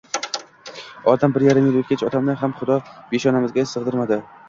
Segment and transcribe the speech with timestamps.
[1.11, 2.81] Oradan bir yarim yil o'tgach, otamni ham Xudo
[3.15, 4.25] peshonamizga sig'dirmadi